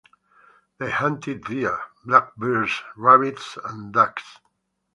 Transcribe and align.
They 0.79 0.89
hunted 0.89 1.43
deer, 1.43 1.77
black 2.05 2.35
bears, 2.35 2.81
rabbits, 2.97 3.55
and 3.63 3.93
ducks. 3.93 4.39